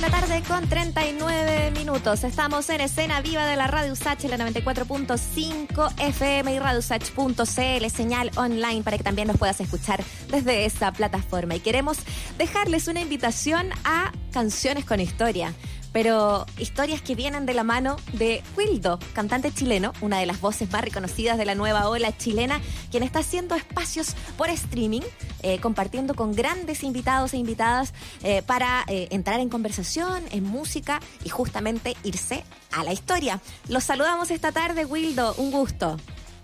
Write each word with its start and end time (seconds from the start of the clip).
de 0.00 0.08
la 0.08 0.20
tarde 0.20 0.42
con 0.48 0.66
39 0.66 1.72
minutos. 1.72 2.24
Estamos 2.24 2.70
en 2.70 2.80
escena 2.80 3.20
viva 3.20 3.44
de 3.44 3.56
la 3.56 3.66
Radio 3.66 3.92
Usach, 3.92 4.22
la 4.24 4.38
94.5 4.38 5.92
FM 5.98 6.54
y 6.54 6.58
radiosach.cl, 6.58 7.90
señal 7.90 8.30
online 8.36 8.82
para 8.82 8.96
que 8.96 9.04
también 9.04 9.28
nos 9.28 9.36
puedas 9.36 9.60
escuchar 9.60 10.02
desde 10.30 10.64
esa 10.64 10.92
plataforma. 10.92 11.56
Y 11.56 11.60
queremos 11.60 11.98
dejarles 12.38 12.88
una 12.88 13.00
invitación 13.00 13.68
a 13.84 14.12
Canciones 14.32 14.86
con 14.86 15.00
Historia 15.00 15.52
pero 15.92 16.46
historias 16.58 17.02
que 17.02 17.14
vienen 17.14 17.46
de 17.46 17.54
la 17.54 17.64
mano 17.64 17.96
de 18.12 18.42
Wildo, 18.56 18.98
cantante 19.12 19.52
chileno, 19.52 19.92
una 20.00 20.18
de 20.18 20.26
las 20.26 20.40
voces 20.40 20.70
más 20.70 20.82
reconocidas 20.82 21.38
de 21.38 21.44
la 21.44 21.54
nueva 21.54 21.88
ola 21.88 22.16
chilena, 22.16 22.60
quien 22.90 23.02
está 23.02 23.20
haciendo 23.20 23.54
espacios 23.54 24.14
por 24.36 24.48
streaming, 24.50 25.02
eh, 25.42 25.60
compartiendo 25.60 26.14
con 26.14 26.34
grandes 26.34 26.82
invitados 26.82 27.34
e 27.34 27.38
invitadas 27.38 27.92
eh, 28.22 28.42
para 28.42 28.84
eh, 28.88 29.08
entrar 29.10 29.40
en 29.40 29.48
conversación, 29.48 30.22
en 30.30 30.44
música 30.44 31.00
y 31.24 31.28
justamente 31.28 31.96
irse 32.04 32.44
a 32.72 32.84
la 32.84 32.92
historia. 32.92 33.40
Los 33.68 33.84
saludamos 33.84 34.30
esta 34.30 34.52
tarde, 34.52 34.84
Wildo, 34.84 35.34
un 35.38 35.50
gusto. 35.50 35.96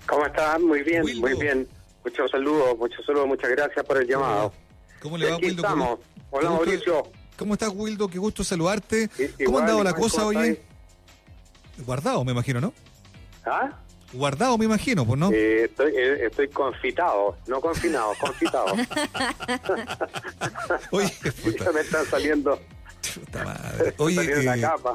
¿Cómo 0.07 0.27
estás? 0.27 0.61
Muy 0.61 0.83
bien, 0.83 1.03
muy 1.21 1.35
bien. 1.35 1.69
Muchos 2.05 2.31
saludos, 2.31 2.79
muchos 2.79 3.05
saludos, 3.05 3.27
muchas 3.27 3.51
gracias 3.51 3.85
por 3.85 3.97
el 3.97 4.07
llamado. 4.07 4.53
¿Cómo 5.01 5.19
le 5.19 5.31
va, 5.31 5.37
Wildo? 5.37 5.63
Estamos. 5.63 5.99
Hola, 6.31 6.51
Mauricio. 6.51 7.11
¿Cómo 7.37 7.55
estás, 7.55 7.71
Wildo? 7.75 8.09
Qué 8.09 8.19
gusto 8.19 8.43
saludarte. 8.43 9.11
¿Cómo 9.45 9.59
ha 9.59 9.61
andado 9.63 9.85
la 9.85 9.93
cosa 9.93 10.27
hoy? 10.27 10.59
Guardado, 11.85 12.25
me 12.25 12.33
imagino, 12.33 12.61
¿no? 12.61 12.73
¿Ah? 13.45 13.71
Guardado, 14.13 14.57
me 14.57 14.65
imagino, 14.65 15.05
pues, 15.05 15.19
¿no? 15.19 15.31
Eh, 15.33 15.65
estoy, 15.65 15.93
eh, 15.95 16.27
estoy 16.27 16.49
confitado, 16.49 17.37
no 17.47 17.61
confinado, 17.61 18.13
confitado. 18.21 18.67
Oye, 20.91 21.13
puta. 21.43 21.73
me 21.73 21.81
están 21.81 22.07
saliendo. 22.07 22.59
Puta 23.15 23.45
madre. 23.45 23.95
Oye, 23.99 24.23
eh, 24.23 24.61
capa. 24.61 24.95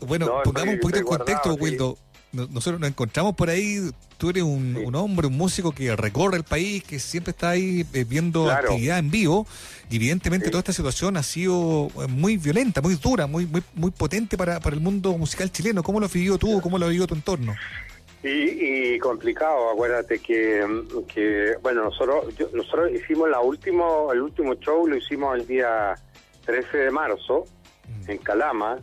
bueno, 0.00 0.40
pongamos 0.44 0.74
un 0.74 0.80
poquito 0.80 0.98
en 1.00 1.04
contexto, 1.04 1.54
Wildo 1.54 1.98
nosotros 2.32 2.80
nos 2.80 2.88
encontramos 2.88 3.34
por 3.34 3.50
ahí, 3.50 3.90
tú 4.18 4.30
eres 4.30 4.42
un, 4.42 4.94
hombre, 4.94 5.26
un 5.26 5.36
músico 5.36 5.72
que 5.72 5.94
recorre 5.96 6.38
el 6.38 6.44
país, 6.44 6.82
que 6.82 6.98
siempre 6.98 7.32
está 7.32 7.50
ahí 7.50 7.84
eh, 7.92 8.04
viendo 8.04 8.50
actividad 8.50 8.98
en 8.98 9.10
vivo, 9.10 9.46
y 9.90 9.96
evidentemente 9.96 10.48
toda 10.48 10.60
esta 10.60 10.72
situación 10.72 11.16
ha 11.16 11.22
sido 11.22 11.90
eh, 12.00 12.06
muy 12.08 12.38
violenta, 12.38 12.80
muy 12.80 12.94
dura, 12.94 13.26
muy 13.26 13.46
muy, 13.46 13.62
muy 13.74 13.90
potente 13.90 14.38
para, 14.38 14.60
para 14.60 14.74
el 14.74 14.82
mundo 14.82 15.16
musical 15.18 15.50
chileno. 15.52 15.82
¿Cómo 15.82 16.00
lo 16.00 16.06
has 16.06 16.12
vivido 16.12 16.38
tú? 16.38 16.60
¿Cómo 16.62 16.78
lo 16.78 16.86
ha 16.86 16.88
vivido 16.88 17.06
tu 17.06 17.14
entorno? 17.14 17.54
Y, 18.24 18.98
complicado, 19.00 19.70
acuérdate 19.70 20.20
que, 20.20 20.64
que 21.12 21.56
bueno, 21.60 21.84
nosotros 21.84 22.26
nosotros 22.52 22.92
hicimos 22.92 23.28
la 23.28 23.40
último, 23.40 24.12
el 24.12 24.22
último 24.22 24.54
show, 24.54 24.86
lo 24.86 24.96
hicimos 24.96 25.36
el 25.36 25.46
día 25.46 25.96
13 26.46 26.76
de 26.76 26.90
marzo, 26.92 27.46
mm. 28.06 28.10
en 28.12 28.18
Calama, 28.18 28.78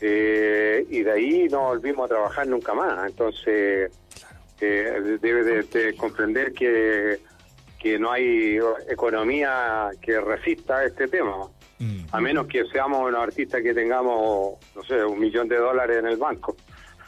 eh, 0.00 0.86
y 0.88 1.02
de 1.02 1.12
ahí 1.12 1.48
no 1.50 1.62
volvimos 1.62 2.06
a 2.06 2.08
trabajar 2.08 2.46
nunca 2.46 2.74
más. 2.74 3.08
Entonces, 3.08 3.90
eh, 4.60 5.18
debe 5.20 5.62
de, 5.62 5.94
comprender 5.96 6.52
que, 6.52 7.20
que 7.78 7.98
no 7.98 8.10
hay 8.12 8.58
economía 8.88 9.90
que 10.00 10.20
resista 10.20 10.84
este 10.84 11.08
tema. 11.08 11.48
Mm. 11.78 12.06
A 12.10 12.20
menos 12.20 12.46
que 12.46 12.64
seamos 12.66 13.08
unos 13.08 13.22
artistas 13.22 13.62
que 13.62 13.74
tengamos, 13.74 14.58
no 14.74 14.82
sé, 14.84 15.04
un 15.04 15.18
millón 15.18 15.48
de 15.48 15.56
dólares 15.56 15.98
en 15.98 16.06
el 16.06 16.16
banco. 16.16 16.56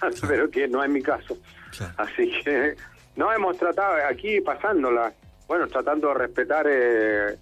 Pero 0.29 0.51
que 0.51 0.69
no 0.69 0.83
es 0.83 0.91
mi 0.91 1.03
caso. 1.03 1.37
Así 1.97 2.33
que 2.43 2.77
no 3.17 3.33
hemos 3.33 3.57
tratado 3.57 3.97
aquí 4.09 4.41
pasándola, 4.41 5.13
bueno, 5.47 5.67
tratando 5.69 6.09
de 6.09 6.15
respetar 6.15 6.67
eh, 6.69 7.37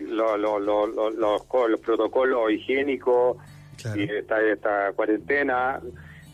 los 0.00 1.80
protocolos 1.80 2.50
higiénicos 2.52 3.36
y 3.96 4.02
esta, 4.02 4.40
esta 4.42 4.92
cuarentena 4.92 5.80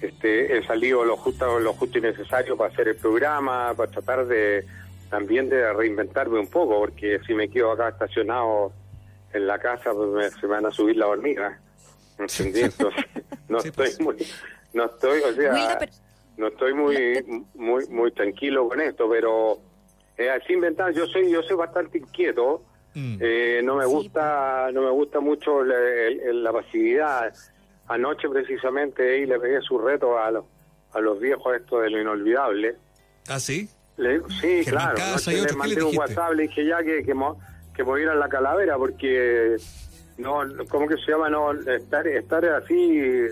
este, 0.00 0.56
he 0.56 0.66
salido 0.66 1.04
lo 1.04 1.16
justo, 1.16 1.58
lo 1.58 1.72
justo 1.74 1.98
y 1.98 2.00
necesario 2.00 2.56
para 2.56 2.72
hacer 2.72 2.88
el 2.88 2.96
programa, 2.96 3.74
para 3.74 3.90
tratar 3.90 4.26
de 4.26 4.64
también 5.10 5.48
de 5.48 5.72
reinventarme 5.72 6.38
un 6.38 6.46
poco, 6.46 6.78
porque 6.78 7.18
si 7.26 7.34
me 7.34 7.48
quedo 7.48 7.72
acá 7.72 7.88
estacionado 7.88 8.72
en 9.32 9.46
la 9.46 9.58
casa, 9.58 9.92
pues 9.92 10.32
se 10.34 10.46
me 10.46 10.54
van 10.54 10.66
a 10.66 10.70
subir 10.70 10.96
las 10.96 11.08
hormigas. 11.08 11.58
no 13.48 13.58
estoy 13.58 13.72
pues. 13.72 14.00
muy, 14.00 14.16
no 14.72 14.84
estoy, 14.86 15.20
o 15.20 15.32
sea, 15.34 15.78
no 16.36 16.48
estoy 16.48 16.74
muy, 16.74 17.44
muy, 17.54 17.86
muy 17.88 18.12
tranquilo 18.12 18.68
con 18.68 18.80
esto, 18.80 19.08
pero 19.10 19.58
eh, 20.16 20.30
así 20.30 20.52
inventar, 20.52 20.92
yo 20.92 21.06
soy, 21.06 21.30
yo 21.30 21.42
soy 21.42 21.56
bastante 21.56 21.98
inquieto 21.98 22.62
Mm. 22.94 23.18
Eh, 23.20 23.60
no 23.62 23.76
me 23.76 23.86
gusta 23.86 24.68
no 24.72 24.82
me 24.82 24.90
gusta 24.90 25.20
mucho 25.20 25.62
la, 25.62 26.52
pasividad. 26.52 27.32
Anoche 27.88 28.28
precisamente 28.28 29.02
ahí 29.02 29.26
le 29.26 29.38
pegué 29.38 29.60
su 29.60 29.78
reto 29.78 30.18
a 30.18 30.30
los, 30.30 30.44
a 30.92 31.00
los 31.00 31.20
viejos 31.20 31.56
esto 31.56 31.80
de 31.80 31.90
lo 31.90 32.00
inolvidable. 32.00 32.76
¿Ah, 33.28 33.40
sí? 33.40 33.68
sí, 34.40 34.62
claro. 34.66 34.96
le 35.26 35.52
mandé 35.54 35.82
un 35.82 35.96
WhatsApp, 35.96 36.32
le 36.34 36.44
dije 36.44 36.66
ya 36.66 36.78
que, 36.78 37.04
que, 37.04 37.14
que 37.74 37.84
movieran 37.84 38.18
la 38.18 38.28
calavera 38.28 38.76
porque 38.76 39.56
no, 40.18 40.40
¿cómo 40.68 40.86
que 40.86 40.96
se 40.96 41.12
llama? 41.12 41.28
No, 41.28 41.52
estar, 41.52 42.06
estar 42.06 42.44
así 42.44 43.28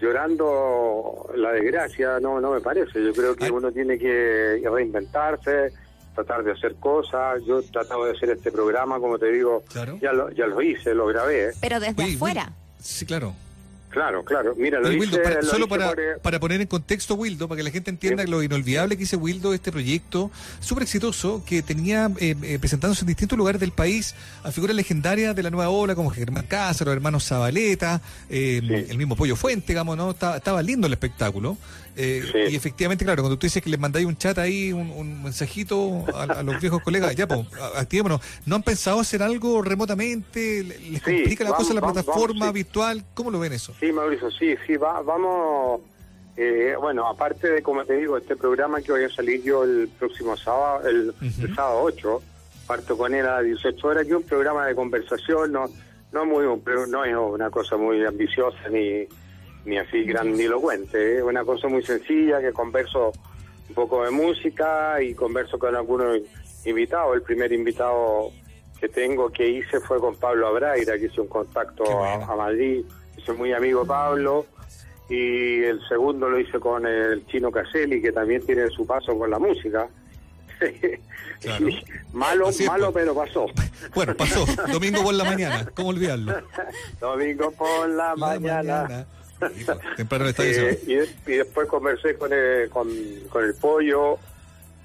llorando 0.00 1.30
la 1.36 1.52
desgracia 1.52 2.18
no 2.20 2.40
no 2.40 2.52
me 2.52 2.60
parece. 2.60 3.02
Yo 3.02 3.12
creo 3.12 3.36
que 3.36 3.50
uno 3.50 3.70
tiene 3.70 3.98
que 3.98 4.60
reinventarse, 4.64 5.72
tratar 6.14 6.44
de 6.44 6.52
hacer 6.52 6.74
cosas. 6.76 7.42
Yo 7.46 7.60
he 7.60 7.62
tratado 7.62 8.04
de 8.04 8.12
hacer 8.12 8.30
este 8.30 8.50
programa, 8.52 8.98
como 8.98 9.18
te 9.18 9.30
digo, 9.32 9.62
ya, 10.00 10.12
lo, 10.12 10.30
ya 10.30 10.46
lo 10.46 10.60
hice, 10.62 10.94
lo 10.94 11.06
grabé. 11.06 11.52
Pero 11.60 11.80
desde 11.80 12.14
afuera. 12.14 12.52
Sí, 12.78 13.06
claro. 13.06 13.34
Claro, 13.92 14.24
claro. 14.24 14.54
Mira, 14.56 14.80
lo 14.80 14.90
solo 15.42 15.68
para, 15.68 15.94
para 16.22 16.40
poner 16.40 16.62
en 16.62 16.66
contexto, 16.66 17.14
Wildo, 17.14 17.46
para 17.46 17.58
que 17.58 17.62
la 17.62 17.70
gente 17.70 17.90
entienda 17.90 18.24
lo 18.24 18.42
inolvidable 18.42 18.96
que 18.96 19.02
hizo 19.02 19.18
Wildo, 19.18 19.52
este 19.52 19.70
proyecto 19.70 20.30
súper 20.60 20.84
exitoso 20.84 21.42
que 21.46 21.62
tenía 21.62 22.10
eh, 22.18 22.34
eh, 22.42 22.58
presentándose 22.58 23.02
en 23.02 23.08
distintos 23.08 23.36
lugares 23.36 23.60
del 23.60 23.72
país 23.72 24.14
a 24.44 24.50
figuras 24.50 24.74
legendarias 24.74 25.36
de 25.36 25.42
la 25.42 25.50
nueva 25.50 25.68
ola, 25.68 25.94
como 25.94 26.08
Germán 26.08 26.46
Cáceres, 26.46 26.86
los 26.86 26.96
hermanos 26.96 27.26
Zabaleta, 27.26 28.00
eh, 28.30 28.86
el 28.88 28.96
mismo 28.96 29.14
Pollo 29.14 29.36
Fuente, 29.36 29.68
digamos, 29.68 29.96
¿no? 29.96 30.12
Estaba, 30.12 30.38
estaba 30.38 30.62
lindo 30.62 30.86
el 30.86 30.94
espectáculo. 30.94 31.58
Eh, 31.94 32.48
y 32.50 32.56
efectivamente, 32.56 33.04
claro, 33.04 33.22
cuando 33.22 33.38
tú 33.38 33.46
dices 33.46 33.62
que 33.62 33.68
les 33.68 33.78
mandáis 33.78 34.06
un 34.06 34.16
chat 34.16 34.38
ahí, 34.38 34.72
un, 34.72 35.22
mensajito 35.22 36.04
a, 36.14 36.42
los 36.42 36.60
viejos 36.60 36.82
colegas, 36.82 37.14
ya, 37.14 37.26
pues, 37.26 37.40
activémonos. 37.76 38.20
¿No 38.46 38.56
han 38.56 38.62
pensado 38.62 39.00
hacer 39.00 39.22
algo 39.22 39.60
remotamente? 39.62 40.62
¿Les 40.62 41.02
complica 41.02 41.44
la 41.44 41.52
cosa 41.52 41.74
la 41.74 41.82
plataforma 41.82 42.50
virtual? 42.50 43.04
¿Cómo 43.14 43.30
lo 43.30 43.38
ven 43.38 43.52
eso? 43.52 43.74
Sí, 43.82 43.90
Mauricio, 43.90 44.30
sí, 44.30 44.54
sí, 44.64 44.76
va, 44.76 45.02
vamos. 45.02 45.80
Eh, 46.36 46.76
bueno, 46.80 47.08
aparte 47.08 47.50
de, 47.50 47.62
como 47.64 47.84
te 47.84 47.94
digo, 47.94 48.16
este 48.16 48.36
programa 48.36 48.80
que 48.80 48.92
voy 48.92 49.02
a 49.02 49.08
salir 49.08 49.42
yo 49.42 49.64
el 49.64 49.88
próximo 49.98 50.36
sábado, 50.36 50.88
el, 50.88 51.12
sábado 51.56 51.80
8, 51.82 52.22
parto 52.64 52.96
con 52.96 53.12
él 53.12 53.26
a 53.26 53.42
18 53.42 53.84
horas, 53.88 54.04
que 54.04 54.10
es 54.10 54.16
un 54.16 54.22
programa 54.22 54.68
de 54.68 54.76
conversación, 54.76 55.50
no 55.50 55.64
no 56.12 56.24
muy 56.24 56.44
no 56.88 57.04
es 57.04 57.16
una 57.16 57.50
cosa 57.50 57.76
muy 57.76 58.04
ambiciosa 58.04 58.68
ni 58.70 59.04
ni 59.64 59.78
así 59.78 60.04
grandilocuente, 60.04 61.16
es 61.16 61.22
una 61.24 61.44
cosa 61.44 61.66
muy 61.66 61.82
sencilla 61.82 62.40
que 62.40 62.52
converso 62.52 63.10
un 63.68 63.74
poco 63.74 64.04
de 64.04 64.12
música 64.12 65.02
y 65.02 65.12
converso 65.12 65.58
con 65.58 65.74
algunos 65.74 66.18
invitados. 66.64 67.16
El 67.16 67.22
primer 67.22 67.52
invitado 67.52 68.30
que 68.78 68.88
tengo 68.88 69.28
que 69.30 69.48
hice 69.48 69.80
fue 69.80 69.98
con 69.98 70.14
Pablo 70.16 70.46
Abraira, 70.46 70.96
que 70.98 71.06
hice 71.06 71.20
un 71.20 71.28
contacto 71.28 71.84
a, 72.04 72.36
Madrid, 72.36 72.84
soy 73.24 73.36
muy 73.36 73.52
amigo 73.52 73.84
Pablo, 73.84 74.46
y 75.08 75.62
el 75.62 75.80
segundo 75.88 76.28
lo 76.28 76.38
hice 76.38 76.58
con 76.58 76.86
el 76.86 77.26
chino 77.26 77.50
Caselli, 77.50 78.00
que 78.00 78.12
también 78.12 78.44
tiene 78.46 78.68
su 78.68 78.86
paso 78.86 79.18
con 79.18 79.30
la 79.30 79.38
música. 79.38 79.88
malo, 82.12 82.50
malo, 82.66 82.92
pero 82.92 83.14
pasó. 83.14 83.46
Bueno, 83.94 84.14
pasó. 84.16 84.46
Domingo 84.70 85.02
por 85.02 85.14
la 85.14 85.24
mañana, 85.24 85.68
¿cómo 85.74 85.88
olvidarlo? 85.88 86.34
Domingo 87.00 87.50
por 87.52 87.88
la, 87.88 88.14
mañana. 88.16 89.06
Temprano 89.96 90.30
eh, 90.38 90.78
y, 90.86 91.32
después 91.32 91.66
conversé 91.66 92.14
con 92.16 92.32
el, 92.32 92.70
con, 92.70 92.88
el 92.88 93.54
pollo, 93.60 94.18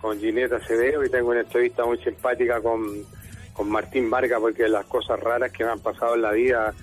con 0.02 0.20
Gineta 0.20 0.56
Acevedo 0.58 1.06
y 1.06 1.10
tengo 1.10 1.30
una 1.30 1.42
entrevista 1.42 1.86
muy 1.86 2.00
simpática 2.00 2.60
con, 2.60 3.06
con 3.54 3.70
Martín 3.70 4.10
Vargas 4.10 4.40
porque 4.40 4.68
las 4.68 4.86
cosas 4.86 5.20
raras 5.20 5.52
que 5.52 5.64
me 5.64 5.72
han 5.72 5.80
pasado 5.80 6.16
en 6.16 6.24
la 6.24 6.32
vida 6.32 6.74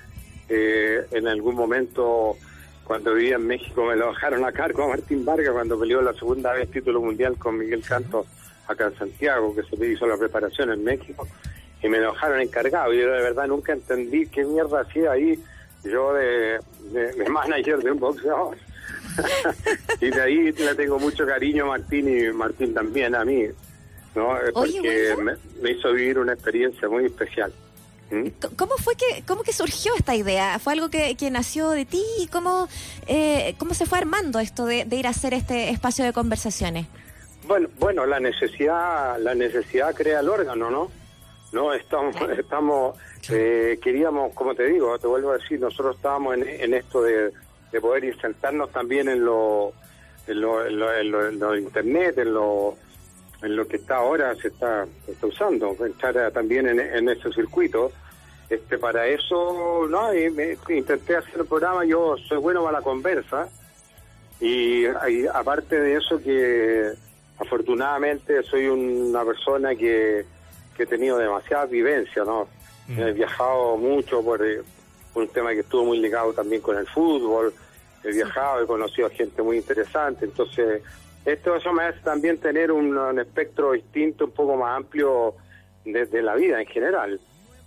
eh, 0.48 1.06
en 1.10 1.28
algún 1.28 1.54
momento 1.54 2.36
cuando 2.84 3.14
vivía 3.14 3.36
en 3.36 3.46
México 3.46 3.84
me 3.84 3.96
lo 3.96 4.08
dejaron 4.08 4.44
a 4.44 4.52
cargo 4.52 4.84
a 4.84 4.88
Martín 4.88 5.24
Vargas 5.24 5.52
cuando 5.52 5.78
peleó 5.78 6.02
la 6.02 6.12
segunda 6.12 6.52
vez 6.52 6.70
título 6.70 7.00
mundial 7.00 7.36
con 7.38 7.58
Miguel 7.58 7.82
Santos 7.82 8.26
acá 8.66 8.86
en 8.86 8.98
Santiago, 8.98 9.54
que 9.54 9.62
se 9.62 9.76
me 9.76 9.86
hizo 9.88 10.06
la 10.06 10.16
preparación 10.16 10.70
en 10.70 10.84
México, 10.84 11.26
y 11.82 11.88
me 11.88 11.98
lo 11.98 12.12
dejaron 12.12 12.40
encargado. 12.40 12.92
Y 12.92 12.98
yo 12.98 13.10
de 13.10 13.22
verdad 13.22 13.46
nunca 13.46 13.72
entendí 13.72 14.26
qué 14.26 14.44
mierda 14.44 14.80
hacía 14.80 15.12
ahí 15.12 15.38
yo 15.84 16.14
de, 16.14 16.58
de, 16.92 17.28
manager 17.28 17.78
de 17.78 17.92
un 17.92 18.00
boxeador. 18.00 18.56
y 20.00 20.10
de 20.10 20.20
ahí 20.20 20.52
le 20.52 20.74
tengo 20.74 20.98
mucho 20.98 21.26
cariño 21.26 21.64
a 21.64 21.78
Martín 21.78 22.08
y 22.08 22.32
Martín 22.32 22.74
también 22.74 23.14
a 23.14 23.24
mí, 23.24 23.44
¿no? 24.14 24.30
Porque 24.52 25.14
me, 25.60 25.70
hizo 25.70 25.92
vivir 25.92 26.18
una 26.18 26.32
experiencia 26.32 26.88
muy 26.88 27.06
especial. 27.06 27.52
¿Mm? 28.10 28.28
¿Cómo 28.56 28.76
fue 28.76 28.94
que, 28.96 29.22
cómo 29.26 29.42
que 29.42 29.52
surgió 29.52 29.94
esta 29.96 30.14
idea? 30.14 30.58
¿Fue 30.58 30.72
algo 30.74 30.90
que, 30.90 31.16
que 31.16 31.30
nació 31.30 31.70
de 31.70 31.84
ti? 31.84 32.04
¿Cómo, 32.30 32.68
eh, 33.06 33.54
¿Cómo 33.58 33.74
se 33.74 33.86
fue 33.86 33.98
armando 33.98 34.38
esto 34.38 34.66
de, 34.66 34.86
ir 34.90 35.06
a 35.06 35.10
hacer 35.10 35.34
este 35.34 35.70
espacio 35.70 36.04
de 36.04 36.12
conversaciones? 36.12 36.86
Bueno, 37.46 37.68
bueno, 37.78 38.06
la 38.06 38.20
necesidad, 38.20 39.18
la 39.18 39.34
necesidad 39.34 39.94
crea 39.94 40.20
el 40.20 40.28
órgano, 40.28 40.70
¿no? 40.70 40.90
No 41.52 41.72
estamos, 41.72 42.16
estamos, 42.38 42.98
eh, 43.30 43.78
queríamos, 43.82 44.32
como 44.34 44.54
te 44.54 44.64
digo, 44.66 44.98
te 44.98 45.06
vuelvo 45.06 45.30
a 45.30 45.38
decir, 45.38 45.60
nosotros 45.60 45.96
estábamos 45.96 46.36
en, 46.36 46.74
esto 46.74 47.02
de, 47.02 47.32
poder 47.80 48.04
insertarnos 48.04 48.70
también 48.70 49.08
en 49.08 49.24
lo, 49.24 49.72
en 50.26 50.40
lo, 50.40 50.66
en 50.66 51.38
lo, 51.40 51.56
internet, 51.56 52.18
en 52.18 52.32
lo 52.32 52.76
en 53.44 53.56
lo 53.56 53.68
que 53.68 53.76
está 53.76 53.96
ahora 53.96 54.34
se 54.34 54.48
está, 54.48 54.86
está 55.06 55.26
usando, 55.26 55.76
entrar 55.84 56.30
también 56.32 56.66
en, 56.68 56.80
en 56.80 57.08
ese 57.08 57.32
circuito. 57.32 57.92
Este, 58.48 58.78
para 58.78 59.06
eso, 59.06 59.86
no, 59.88 60.12
intenté 60.14 61.16
hacer 61.16 61.40
el 61.40 61.46
programa, 61.46 61.84
yo 61.84 62.16
soy 62.28 62.38
bueno 62.38 62.62
para 62.62 62.78
la 62.78 62.84
conversa 62.84 63.48
y, 64.40 64.84
aparte 65.32 65.80
de 65.80 65.96
eso 65.96 66.18
que 66.18 66.92
afortunadamente 67.38 68.42
soy 68.42 68.66
una 68.68 69.24
persona 69.24 69.74
que, 69.74 70.24
he 70.76 70.86
tenido 70.86 71.16
demasiada 71.18 71.66
vivencia, 71.66 72.24
¿no? 72.24 72.48
Mm. 72.88 73.00
He 73.00 73.12
viajado 73.12 73.76
mucho 73.76 74.22
por, 74.22 74.44
eh, 74.44 74.60
por, 75.12 75.22
un 75.22 75.28
tema 75.28 75.52
que 75.52 75.60
estuvo 75.60 75.84
muy 75.84 75.98
ligado 75.98 76.32
también 76.32 76.60
con 76.60 76.76
el 76.76 76.86
fútbol, 76.86 77.54
he 78.02 78.12
viajado, 78.12 78.62
he 78.62 78.66
conocido 78.66 79.06
a 79.06 79.10
gente 79.10 79.40
muy 79.40 79.56
interesante, 79.56 80.24
entonces 80.24 80.82
esto 81.24 81.56
eso 81.56 81.72
me 81.72 81.84
hace 81.84 82.00
también 82.00 82.38
tener 82.38 82.70
un, 82.70 83.18
espectro 83.18 83.72
distinto, 83.72 84.26
un 84.26 84.32
poco 84.32 84.56
más 84.56 84.76
amplio 84.76 85.34
de, 85.84 86.22
la 86.22 86.34
vida 86.34 86.60
en 86.60 86.66
general. 86.66 87.20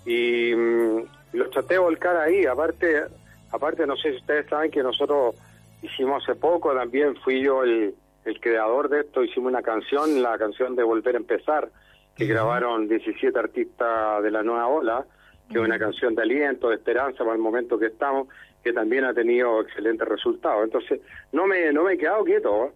Y 0.05 0.53
mm, 0.55 1.01
lo 1.33 1.49
traté 1.49 1.75
de 1.75 1.79
volcar 1.79 2.17
ahí. 2.17 2.45
Aparte, 2.45 3.03
aparte, 3.51 3.87
no 3.87 3.95
sé 3.95 4.11
si 4.11 4.17
ustedes 4.17 4.47
saben 4.47 4.69
que 4.69 4.83
nosotros 4.83 5.35
hicimos 5.81 6.23
hace 6.23 6.39
poco, 6.39 6.73
también 6.73 7.15
fui 7.17 7.41
yo 7.41 7.63
el, 7.63 7.95
creador 8.41 8.89
de 8.89 9.01
esto, 9.01 9.23
hicimos 9.23 9.49
una 9.49 9.61
canción, 9.61 10.21
la 10.21 10.37
canción 10.37 10.75
de 10.75 10.83
Volver 10.83 11.15
a 11.15 11.17
Empezar, 11.17 11.69
que 12.13 12.25
grabaron 12.25 12.89
17 12.89 13.39
artistas 13.39 14.21
de 14.21 14.31
la 14.31 14.43
nueva 14.43 14.67
ola, 14.67 15.05
que 15.49 15.57
es 15.57 15.63
una 15.63 15.79
canción 15.79 16.13
de 16.13 16.23
aliento, 16.23 16.67
de 16.67 16.75
esperanza 16.75 17.19
para 17.19 17.33
el 17.33 17.39
momento 17.39 17.79
que 17.79 17.85
estamos, 17.85 18.27
que 18.61 18.73
también 18.73 19.05
ha 19.05 19.13
tenido 19.13 19.61
excelentes 19.61 20.05
resultados. 20.05 20.65
Entonces, 20.65 20.99
no 21.31 21.47
me, 21.47 21.71
no 21.71 21.83
me 21.83 21.93
he 21.93 21.97
quedado 21.97 22.25
quieto. 22.25 22.65
¿eh? 22.65 22.71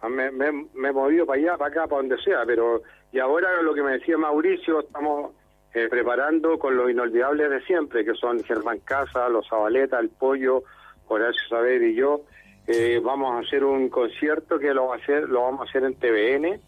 Ah, 0.00 0.08
me, 0.08 0.26
he 0.26 0.92
movido 0.92 1.26
para 1.26 1.40
allá, 1.40 1.56
para 1.56 1.70
acá, 1.70 1.86
para 1.86 2.02
donde 2.02 2.22
sea, 2.22 2.44
pero 2.44 2.82
y 3.12 3.18
ahora 3.18 3.62
lo 3.62 3.72
que 3.74 3.82
me 3.82 3.92
decía 3.92 4.18
Mauricio, 4.18 4.80
estamos 4.80 5.32
eh, 5.72 5.88
preparando 5.88 6.58
con 6.58 6.76
los 6.76 6.90
inolvidables 6.90 7.48
de 7.48 7.62
siempre, 7.62 8.04
que 8.04 8.14
son 8.14 8.42
Germán 8.44 8.80
Casa, 8.80 9.28
Los 9.28 9.48
Zabaleta, 9.48 9.98
El 9.98 10.10
Pollo, 10.10 10.64
Horacio 11.08 11.40
Saber 11.48 11.82
y 11.82 11.94
yo, 11.94 12.22
eh, 12.66 13.00
vamos 13.02 13.34
a 13.34 13.46
hacer 13.46 13.64
un 13.64 13.88
concierto 13.88 14.58
que 14.58 14.74
lo 14.74 14.88
va 14.88 14.96
a 14.96 14.98
hacer, 14.98 15.28
lo 15.28 15.42
vamos 15.42 15.60
a 15.60 15.64
hacer 15.70 15.84
en 15.84 15.94
TVN 15.94 16.60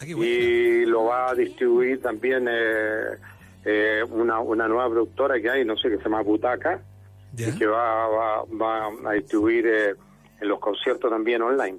ah, 0.00 0.04
y 0.06 0.84
lo 0.84 1.04
va 1.04 1.30
a 1.30 1.34
distribuir 1.34 2.02
también 2.02 2.48
eh, 2.50 4.02
una, 4.10 4.40
una 4.40 4.68
nueva 4.68 4.90
productora 4.90 5.40
que 5.40 5.48
hay, 5.48 5.64
no 5.64 5.76
sé, 5.76 5.88
que 5.88 5.96
se 5.96 6.04
llama 6.04 6.22
Butaca, 6.22 6.82
y 7.36 7.56
que 7.56 7.66
va, 7.66 8.08
va, 8.08 8.44
va 8.60 9.10
a 9.10 9.12
distribuir 9.12 9.66
en 10.40 10.48
los 10.48 10.58
conciertos 10.58 11.10
también 11.10 11.40
online. 11.40 11.78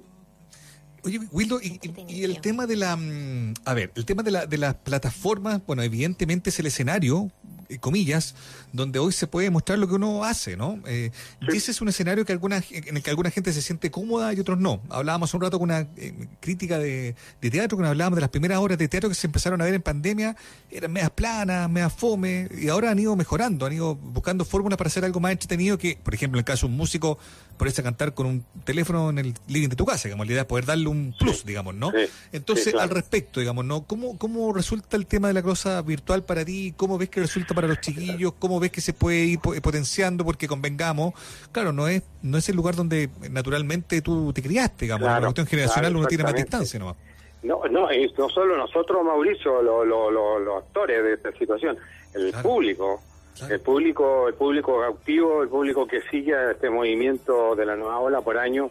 Oye, 1.02 1.20
Wildo, 1.32 1.60
y, 1.62 2.24
el 2.24 2.40
tema 2.40 2.66
de 2.66 2.76
la, 2.76 2.96
mm, 2.96 3.54
a 3.64 3.74
ver, 3.74 3.92
el 3.94 4.04
tema 4.04 4.22
de, 4.22 4.30
la, 4.30 4.46
de 4.46 4.58
las 4.58 4.74
plataformas, 4.74 5.60
bueno, 5.66 5.82
evidentemente 5.82 6.50
es 6.50 6.58
el 6.58 6.66
escenario, 6.66 7.30
comillas, 7.78 8.34
donde 8.72 8.98
hoy 8.98 9.12
se 9.12 9.26
puede 9.26 9.50
mostrar 9.50 9.78
lo 9.78 9.88
que 9.88 9.94
uno 9.94 10.24
hace, 10.24 10.56
¿no? 10.56 10.80
Eh, 10.86 11.10
Ese 11.48 11.70
es 11.70 11.80
un 11.80 11.88
escenario 11.88 12.24
que 12.24 12.32
alguna, 12.32 12.62
en 12.70 12.96
el 12.96 13.02
que 13.02 13.10
alguna 13.10 13.30
gente 13.30 13.52
se 13.52 13.62
siente 13.62 13.90
cómoda 13.90 14.32
y 14.32 14.40
otros 14.40 14.58
no. 14.58 14.80
Hablábamos 14.88 15.32
un 15.34 15.40
rato 15.40 15.58
con 15.58 15.70
una 15.70 15.86
eh, 15.96 16.28
crítica 16.40 16.78
de, 16.78 17.14
teatro, 17.40 17.76
cuando 17.76 17.90
hablábamos 17.90 18.16
de 18.16 18.22
las 18.22 18.30
primeras 18.30 18.58
horas 18.58 18.78
de 18.78 18.88
teatro 18.88 19.08
que 19.08 19.14
se 19.14 19.26
empezaron 19.26 19.60
a 19.60 19.64
ver 19.64 19.74
en 19.74 19.82
pandemia, 19.82 20.36
eran 20.70 20.92
medias 20.92 21.10
planas, 21.10 21.68
medias 21.70 21.92
fome, 21.92 22.48
y 22.58 22.68
ahora 22.68 22.90
han 22.90 22.98
ido 22.98 23.14
mejorando, 23.16 23.66
han 23.66 23.72
ido 23.72 23.94
buscando 23.94 24.44
fórmulas 24.44 24.76
para 24.76 24.88
hacer 24.88 25.04
algo 25.04 25.20
más 25.20 25.32
entretenido 25.32 25.78
que, 25.78 25.98
por 26.02 26.14
ejemplo, 26.14 26.38
en 26.38 26.40
el 26.40 26.44
caso 26.44 26.66
de 26.66 26.72
un 26.72 26.76
músico, 26.76 27.18
ponerse 27.56 27.82
a 27.82 27.84
cantar 27.84 28.14
con 28.14 28.26
un 28.26 28.44
teléfono 28.64 29.10
en 29.10 29.18
el 29.18 29.34
living 29.46 29.68
de 29.68 29.76
tu 29.76 29.84
casa, 29.84 30.08
digamos, 30.08 30.26
la 30.26 30.32
idea 30.32 30.42
es 30.42 30.48
poder 30.48 30.64
darle 30.64 30.88
un 30.88 31.14
plus, 31.18 31.44
digamos, 31.44 31.74
¿no? 31.74 31.92
Entonces, 32.32 32.74
al 32.74 32.88
respecto, 32.88 33.40
digamos, 33.40 33.64
¿no? 33.64 33.82
¿Cómo, 33.82 34.16
¿Cómo 34.16 34.52
resulta 34.52 34.96
el 34.96 35.06
tema 35.06 35.28
de 35.28 35.34
la 35.34 35.42
cosa 35.42 35.82
virtual 35.82 36.24
para 36.24 36.44
ti? 36.44 36.72
¿Cómo 36.76 36.96
ves 36.96 37.10
que 37.10 37.20
resulta 37.20 37.54
para 37.54 37.59
los 37.68 37.80
chiquillos? 37.80 38.32
¿Cómo 38.38 38.60
ves 38.60 38.70
que 38.70 38.80
se 38.80 38.92
puede 38.92 39.18
ir 39.18 39.38
potenciando? 39.38 40.24
Porque 40.24 40.48
convengamos, 40.48 41.14
claro, 41.52 41.72
no 41.72 41.88
es 41.88 42.02
no 42.22 42.38
es 42.38 42.48
el 42.48 42.56
lugar 42.56 42.76
donde 42.76 43.08
naturalmente 43.30 44.02
tú 44.02 44.32
te 44.32 44.42
criaste, 44.42 44.84
digamos. 44.84 45.08
la 45.08 45.20
cuestión 45.20 45.46
generacional 45.46 45.96
uno 45.96 46.06
tiene 46.06 46.24
más 46.24 46.34
distancia 46.34 46.78
¿no? 46.78 46.96
No, 47.42 47.62
no, 47.70 47.88
no 48.18 48.28
solo 48.28 48.56
nosotros, 48.56 49.02
Mauricio, 49.02 49.62
los 49.62 50.62
actores 50.62 51.02
de 51.02 51.14
esta 51.14 51.32
situación, 51.32 51.76
el 52.14 52.32
público. 52.42 53.02
El 53.48 53.60
público, 53.60 54.28
el 54.28 54.34
público 54.34 54.82
activo, 54.84 55.42
el 55.42 55.48
público 55.48 55.86
que 55.86 56.02
sigue 56.10 56.34
este 56.50 56.68
movimiento 56.68 57.54
de 57.56 57.64
la 57.64 57.74
nueva 57.74 57.98
ola 57.98 58.20
por 58.20 58.36
año, 58.36 58.70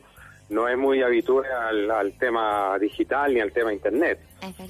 no 0.49 0.67
es 0.67 0.77
muy 0.77 1.01
habitual 1.01 1.89
al, 1.89 2.13
tema 2.19 2.77
digital 2.77 3.33
ni 3.33 3.39
al 3.39 3.51
tema 3.51 3.73
internet. 3.73 4.19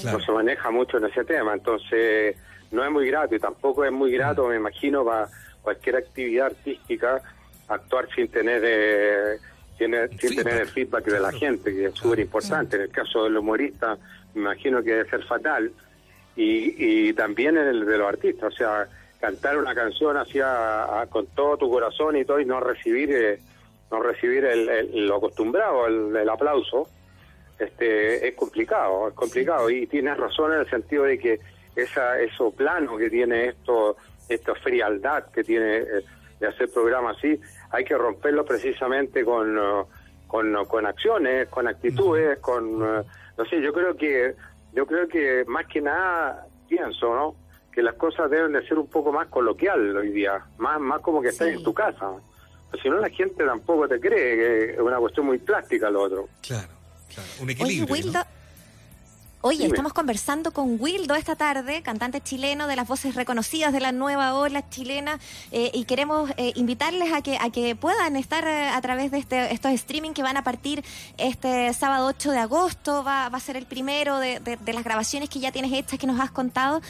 No 0.06 0.20
se 0.22 0.32
maneja 0.32 0.72
mucho 0.72 0.98
en 0.98 1.06
ese 1.06 1.26
tema, 1.26 1.54
entonces 1.54 2.38
no 2.72 2.84
es 2.84 2.92
muy 2.92 3.08
grato 3.08 3.36
y 3.36 3.40
tampoco 3.40 3.86
es 3.86 3.92
muy 3.92 4.12
grato, 4.12 4.48
me 4.48 4.56
imagino, 4.56 5.04
para 5.04 5.28
cualquier 5.62 5.98
actividad 5.98 6.48
artística 6.48 7.22
actuar 7.68 8.08
sin 8.16 8.28
tener 8.30 8.62
eh, 8.66 9.38
sin, 9.78 9.92
tener 10.36 10.62
el 10.62 10.68
feedback 10.68 11.06
de 11.06 11.20
la 11.20 11.32
gente, 11.32 11.72
que 11.72 11.86
es 11.86 11.94
súper 11.94 12.20
importante. 12.20 12.76
En 12.76 12.84
el 12.84 12.90
caso 12.90 13.24
del 13.24 13.38
humorista, 13.38 13.98
me 14.34 14.42
imagino 14.42 14.84
que 14.84 14.92
debe 14.92 15.10
ser 15.10 15.24
fatal. 15.24 15.72
Y, 16.36 17.08
y 17.10 17.14
también 17.14 17.58
en 17.58 17.68
el 17.68 17.86
de 17.86 17.98
los 17.98 18.08
artistas, 18.08 18.54
o 18.54 18.58
sea, 18.58 18.88
cantar 19.20 19.58
una 19.58 19.76
canción 19.76 20.18
así 20.18 20.40
con 21.10 21.28
todo 21.28 21.58
tu 21.58 21.70
corazón 21.70 22.18
y 22.18 22.26
todo 22.26 22.40
y 22.40 22.46
no 22.46 22.60
recibir 22.60 23.12
eh, 23.12 23.40
no 23.92 24.02
recibir 24.02 24.46
el, 24.46 25.08
lo 25.08 25.16
acostumbrado, 25.16 25.88
el, 25.88 26.30
aplauso, 26.30 26.88
este 27.58 28.28
es 28.28 28.36
complicado, 28.36 29.08
es 29.08 29.16
complicado. 29.16 29.70
Y 29.70 29.88
tienes 29.88 30.16
razón 30.16 30.54
en 30.54 30.60
el 30.60 30.70
sentido 30.70 31.06
de 31.06 31.18
que 31.18 31.40
esa 31.82 32.20
eso 32.20 32.52
plano 32.52 32.98
que 32.98 33.10
tiene 33.10 33.50
esto, 33.50 33.98
esta 34.28 34.56
frialdad 34.56 35.26
que 35.32 35.44
tiene 35.44 35.78
eh, 35.78 36.04
de 36.40 36.48
hacer 36.48 36.70
programas 36.72 37.18
así, 37.18 37.40
hay 37.72 37.84
que 37.84 37.98
romperlo 37.98 38.46
precisamente 38.46 39.26
con, 39.26 39.58
uh, 39.58 39.86
con, 40.28 40.66
con 40.66 40.86
acciones, 40.86 41.50
con 41.50 41.68
actitudes, 41.68 42.40
con 42.40 42.82
uh, 42.82 43.04
no 43.38 43.46
sé, 43.50 43.62
yo 43.62 43.74
creo 43.74 43.96
que 43.96 44.36
yo 44.74 44.86
creo 44.86 45.08
que 45.08 45.44
más 45.48 45.66
que 45.68 45.82
nada 45.82 46.46
pienso, 46.68 47.14
¿no? 47.14 47.36
Que 47.72 47.82
las 47.82 47.96
cosas 47.96 48.30
deben 48.30 48.54
de 48.54 48.66
ser 48.68 48.78
un 48.78 48.88
poco 48.88 49.12
más 49.12 49.28
coloquial 49.28 49.98
hoy 49.98 50.12
día, 50.12 50.42
más 50.58 50.80
más 50.80 51.02
como 51.02 51.22
que 51.22 51.30
estás 51.30 51.48
en 51.48 51.64
tu 51.64 51.74
casa. 51.74 52.12
Pues 52.70 52.84
si 52.84 52.90
no 52.90 53.00
la 53.00 53.10
gente 53.10 53.44
tampoco 53.44 53.88
te 53.88 54.00
cree 54.00 54.36
que 54.36 54.74
es 54.74 54.80
una 54.80 54.98
cuestión 54.98 55.26
muy 55.26 55.40
plástica 55.40 55.90
lo 55.90 56.04
otro. 56.04 56.30
Claro, 56.42 56.68
claro, 57.14 57.30
un 57.42 57.50
equilibrio. 57.50 57.94
Oye, 57.94 58.12
estamos 59.42 59.94
conversando 59.94 60.52
con 60.52 60.78
Wildo 60.80 61.16
esta 61.16 61.36
tarde, 61.36 61.82
cantante 61.82 62.22
chileno 62.22 62.68
de 62.68 62.76
las 62.76 62.88
voces 62.88 63.16
reconocidas 63.16 63.72
de 63.72 63.80
la 63.80 63.92
nueva 63.92 64.36
ola 64.36 64.70
chilena, 64.70 65.20
eh, 65.52 65.72
y 65.74 65.86
queremos 65.86 66.30
eh, 66.38 66.52
invitarles 66.56 67.14
a 67.14 67.22
que 67.22 67.38
a 67.38 67.50
que 67.50 67.76
puedan 67.76 68.18
estar 68.18 68.46
eh, 68.46 68.68
a 68.68 68.82
través 68.82 69.12
de 69.12 69.20
este, 69.20 69.54
estos 69.54 69.72
streaming 69.72 70.12
que 70.12 70.24
van 70.24 70.36
a 70.36 70.44
partir 70.44 70.84
este 71.18 71.74
sábado 71.74 72.08
8 72.08 72.32
de 72.32 72.38
agosto, 72.40 73.04
va, 73.04 73.30
va 73.30 73.38
a 73.38 73.42
ser 73.42 73.56
el 73.56 73.66
primero 73.66 74.20
de, 74.20 74.40
de, 74.40 74.74
las 74.74 74.84
grabaciones 74.84 75.30
que 75.30 75.40
ya 75.40 75.52
tienes 75.52 75.72
hechas, 75.72 75.98
que 75.98 76.08
nos 76.08 76.20
has 76.20 76.32
contado, 76.32 76.82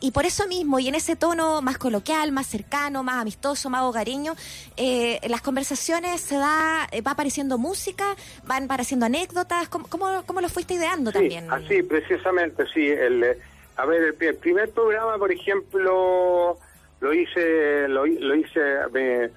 y 0.00 0.10
por 0.10 0.26
eso 0.26 0.46
mismo, 0.46 0.78
y 0.78 0.88
en 0.88 0.94
ese 0.94 1.16
tono 1.16 1.62
más 1.62 1.78
coloquial, 1.78 2.32
más 2.32 2.46
cercano, 2.46 3.02
más 3.02 3.16
amistoso, 3.20 3.70
más 3.70 3.82
hogareño, 3.82 4.34
las 4.76 5.40
conversaciones 5.40 6.20
se 6.20 6.36
da, 6.36 6.88
va 7.06 7.10
apareciendo 7.12 7.58
música, 7.58 8.16
van 8.44 8.64
apareciendo 8.64 9.06
anécdotas, 9.06 9.68
¿cómo, 9.68 9.86
cómo, 9.88 10.40
lo 10.40 10.48
fuiste 10.48 10.74
ideando 10.74 11.12
también? 11.12 11.48
Sí, 11.68 11.82
precisamente, 11.82 12.64
sí. 12.72 12.88
El, 12.88 13.22
eh, 13.22 13.38
a 13.76 13.86
ver, 13.86 14.14
el, 14.20 14.36
primer 14.36 14.70
programa, 14.70 15.18
por 15.18 15.32
ejemplo, 15.32 16.58
lo 17.00 17.14
hice, 17.14 17.88
lo, 17.88 18.06
hice, 18.06 18.60
me, 18.92 19.30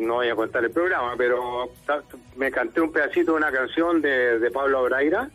no 0.00 0.14
voy 0.14 0.28
a 0.28 0.34
contar 0.34 0.64
el 0.64 0.70
programa, 0.70 1.14
pero 1.16 1.70
me 2.36 2.50
canté 2.50 2.80
un 2.80 2.92
pedacito 2.92 3.32
de 3.32 3.38
una 3.38 3.52
canción 3.52 4.02
de, 4.02 4.50
Pablo 4.52 4.82
Braira. 4.84 5.30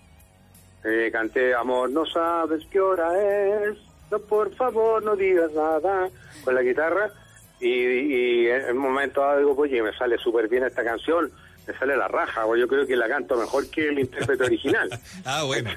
Eh, 0.83 1.09
canté 1.11 1.55
Amor, 1.55 1.89
no 1.89 2.05
sabes 2.05 2.63
qué 2.69 2.79
hora 2.79 3.09
es, 3.19 3.75
no 4.11 4.19
por 4.19 4.53
favor 4.53 5.03
no 5.03 5.15
digas 5.15 5.51
nada, 5.53 6.09
con 6.43 6.53
la 6.53 6.61
guitarra. 6.61 7.11
Y, 7.59 8.47
en 8.47 8.71
un 8.71 8.77
momento 8.77 9.23
algo, 9.23 9.55
pues, 9.55 9.71
me 9.71 9.93
sale 9.97 10.17
súper 10.17 10.47
bien 10.47 10.65
esta 10.65 10.83
canción, 10.83 11.31
me 11.67 11.77
sale 11.77 11.97
la 11.97 12.07
raja, 12.07 12.45
o 12.45 12.55
yo 12.55 12.67
creo 12.67 12.85
que 12.85 12.95
la 12.95 13.07
canto 13.07 13.35
mejor 13.35 13.69
que 13.69 13.89
el 13.89 13.99
intérprete 13.99 14.43
original. 14.43 14.89
ah, 15.25 15.43
bueno. 15.43 15.69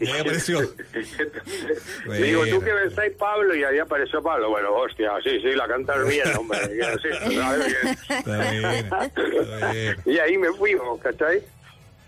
ya 0.00 0.14
apareció. 0.20 0.60
Le 2.06 2.22
digo, 2.22 2.46
¿tú 2.46 2.60
qué 2.60 2.72
pensáis, 2.72 3.12
Pablo? 3.16 3.54
Y 3.54 3.64
ahí 3.64 3.78
apareció 3.78 4.22
Pablo. 4.22 4.50
Bueno, 4.50 4.74
hostia, 4.74 5.12
sí, 5.22 5.40
sí, 5.40 5.52
la 5.52 5.68
cantas 5.68 6.06
bien, 6.06 6.28
hombre. 6.36 6.58
y 10.06 10.18
ahí 10.18 10.38
me 10.38 10.52
fui, 10.52 10.76
¿cachai? 11.02 11.42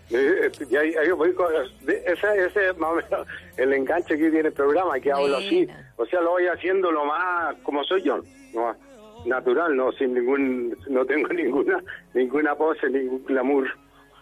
Y 0.09 0.75
ahí, 0.75 0.93
ahí 0.95 1.11
voy 1.11 1.33
con 1.33 1.47
ese, 1.87 2.45
ese 2.45 2.73
más 2.73 2.91
o 2.91 2.95
menos 2.95 3.27
el 3.55 3.71
enganche 3.71 4.17
que 4.17 4.29
tiene 4.29 4.49
el 4.49 4.53
programa, 4.53 4.99
que 4.99 5.11
hablo 5.11 5.37
así. 5.37 5.67
O 5.95 6.05
sea, 6.05 6.19
lo 6.21 6.31
voy 6.31 6.47
haciendo 6.47 6.91
lo 6.91 7.05
más 7.05 7.55
como 7.63 7.83
soy 7.85 8.03
yo. 8.03 8.21
No, 8.53 8.75
natural, 9.25 9.75
no 9.75 9.91
sin 9.93 10.13
ningún, 10.13 10.75
no 10.89 11.05
tengo 11.05 11.27
ninguna, 11.33 11.83
ninguna 12.13 12.55
pose, 12.55 12.89
ningún 12.89 13.23
glamour. 13.25 13.67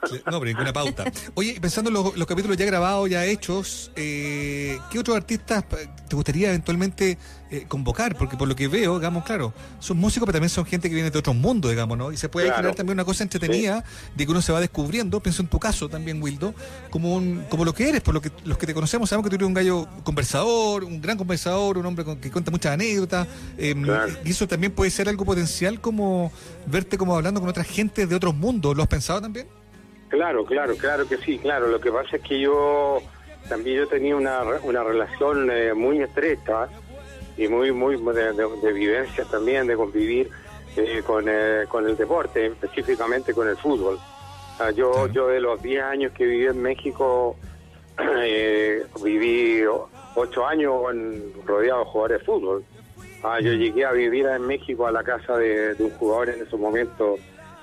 No, 0.01 0.39
pero 0.39 0.45
ninguna 0.45 0.73
pauta. 0.73 1.05
Oye, 1.33 1.59
pensando 1.59 1.89
en 1.89 1.93
los, 2.17 2.27
capítulos 2.27 2.57
ya 2.57 2.65
grabados, 2.65 3.09
ya 3.09 3.25
hechos, 3.25 3.91
eh, 3.95 4.79
¿qué 4.89 4.99
otros 4.99 5.17
artistas 5.17 5.65
te 6.07 6.15
gustaría 6.15 6.49
eventualmente 6.49 7.17
eh, 7.51 7.65
convocar? 7.67 8.15
Porque 8.15 8.37
por 8.37 8.47
lo 8.47 8.55
que 8.55 8.67
veo, 8.67 8.97
digamos, 8.99 9.23
claro, 9.25 9.53
son 9.79 9.97
músicos, 9.97 10.25
pero 10.25 10.33
también 10.33 10.49
son 10.49 10.65
gente 10.65 10.89
que 10.89 10.95
viene 10.95 11.11
de 11.11 11.19
otros 11.19 11.35
mundos, 11.35 11.71
digamos, 11.71 11.97
¿no? 11.97 12.11
Y 12.11 12.17
se 12.17 12.29
puede 12.29 12.51
generar 12.51 12.75
también 12.75 12.95
una 12.95 13.05
cosa 13.05 13.23
entretenida 13.23 13.83
de 14.15 14.25
que 14.25 14.31
uno 14.31 14.41
se 14.41 14.51
va 14.51 14.59
descubriendo, 14.59 15.19
pienso 15.19 15.41
en 15.41 15.47
tu 15.47 15.59
caso 15.59 15.89
también, 15.89 16.21
Wildo, 16.21 16.53
como 16.89 17.15
un, 17.15 17.45
como 17.49 17.65
lo 17.65 17.73
que 17.73 17.89
eres, 17.89 18.01
por 18.01 18.13
lo 18.13 18.21
que 18.21 18.31
los 18.45 18.57
que 18.57 18.67
te 18.67 18.73
conocemos 18.73 19.09
sabemos 19.09 19.25
que 19.25 19.29
tú 19.29 19.35
eres 19.35 19.47
un 19.47 19.53
gallo 19.53 19.87
conversador, 20.03 20.83
un 20.83 21.01
gran 21.01 21.17
conversador, 21.17 21.77
un 21.77 21.85
hombre 21.85 22.05
que 22.21 22.31
cuenta 22.31 22.51
muchas 22.51 22.73
anécdotas, 22.73 23.27
em, 23.57 23.85
y 24.23 24.31
eso 24.31 24.47
también 24.47 24.71
puede 24.71 24.91
ser 24.91 25.09
algo 25.09 25.25
potencial 25.25 25.81
como 25.81 26.31
verte 26.65 26.97
como 26.97 27.15
hablando 27.15 27.39
con 27.39 27.49
otra 27.49 27.63
gente 27.63 28.07
de 28.07 28.15
otros 28.15 28.35
mundos. 28.35 28.75
¿Lo 28.75 28.83
has 28.83 28.89
pensado 28.89 29.21
también? 29.21 29.47
Claro, 30.09 30.43
claro, 30.43 30.75
claro 30.75 31.07
que 31.07 31.17
sí, 31.17 31.37
claro. 31.37 31.67
Lo 31.67 31.79
que 31.79 31.91
pasa 31.91 32.17
es 32.17 32.21
que 32.23 32.39
yo 32.39 32.99
también 33.47 33.77
yo 33.77 33.87
tenía 33.87 34.15
una, 34.15 34.41
una 34.63 34.83
relación 34.83 35.49
eh, 35.51 35.73
muy 35.73 36.01
estrecha 36.01 36.67
y 37.37 37.47
muy 37.47 37.71
muy 37.71 37.95
de, 38.13 38.33
de, 38.33 38.73
vivencia 38.73 39.23
también, 39.25 39.67
de 39.67 39.75
convivir 39.75 40.29
eh, 40.75 41.01
con, 41.05 41.25
eh, 41.27 41.65
con 41.69 41.87
el 41.87 41.95
deporte, 41.95 42.47
específicamente 42.47 43.33
con 43.33 43.47
el 43.47 43.55
fútbol. 43.55 43.99
yo, 44.75 45.07
yo 45.07 45.27
de 45.27 45.39
los 45.39 45.61
10 45.61 45.83
años 45.83 46.11
que 46.13 46.25
viví 46.25 46.47
en 46.47 46.61
México, 46.61 47.35
viví 49.03 49.63
8 50.15 50.45
años 50.45 50.73
rodeado 51.45 51.79
de 51.79 51.85
jugadores 51.85 52.19
de 52.19 52.25
fútbol. 52.25 52.63
Ah, 53.21 53.39
yo 53.41 53.53
llegué 53.53 53.85
a 53.85 53.91
vivir 53.91 54.25
en 54.25 54.47
México 54.47 54.87
a 54.87 54.91
la 54.91 55.03
casa 55.03 55.37
de, 55.37 55.75
de 55.75 55.83
un 55.83 55.91
jugador 55.91 56.29
en 56.29 56.41
ese 56.41 56.55
momento 56.55 57.17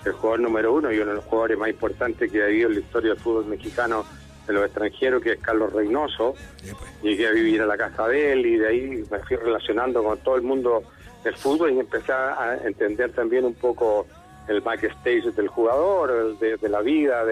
el 0.06 0.12
jugador 0.12 0.40
número 0.40 0.72
uno 0.72 0.92
y 0.92 0.98
uno 0.98 1.10
de 1.10 1.16
los 1.16 1.24
jugadores 1.24 1.58
más 1.58 1.68
importantes 1.68 2.30
que 2.30 2.42
ha 2.42 2.46
habido 2.46 2.68
en 2.68 2.74
la 2.74 2.80
historia 2.80 3.10
del 3.10 3.20
fútbol 3.20 3.46
mexicano 3.46 4.04
de 4.46 4.52
los 4.52 4.64
extranjeros, 4.64 5.22
que 5.22 5.32
es 5.32 5.40
Carlos 5.40 5.72
Reynoso. 5.72 6.34
Pues. 6.60 7.02
Llegué 7.02 7.26
a 7.26 7.32
vivir 7.32 7.62
a 7.62 7.66
la 7.66 7.76
casa 7.76 8.06
de 8.08 8.32
él 8.32 8.46
y 8.46 8.56
de 8.56 8.68
ahí 8.68 9.04
me 9.10 9.18
fui 9.20 9.36
relacionando 9.36 10.02
con 10.02 10.18
todo 10.18 10.36
el 10.36 10.42
mundo 10.42 10.82
del 11.24 11.34
fútbol 11.34 11.72
y 11.72 11.80
empecé 11.80 12.12
a 12.12 12.58
entender 12.64 13.12
también 13.12 13.44
un 13.44 13.54
poco 13.54 14.06
el 14.48 14.60
backstage 14.60 15.34
del 15.34 15.48
jugador, 15.48 16.38
de, 16.38 16.68
la 16.68 16.80
vida, 16.80 17.24